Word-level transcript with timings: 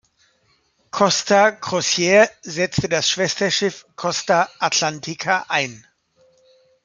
Costa 0.89 1.51
Crociere 1.51 2.27
setzt 2.41 2.91
das 2.91 3.07
Schwesterschiff 3.07 3.85
"Costa 3.95 4.49
Atlantica" 4.59 5.45
ein. 5.47 5.85